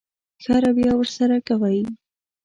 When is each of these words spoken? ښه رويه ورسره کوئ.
ښه 0.43 0.55
رويه 0.63 0.91
ورسره 0.97 1.37
کوئ. 1.47 1.79